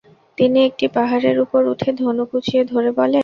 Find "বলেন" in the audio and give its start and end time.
2.91-3.19